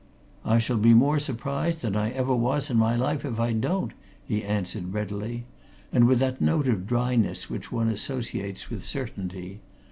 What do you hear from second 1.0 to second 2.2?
surprised than I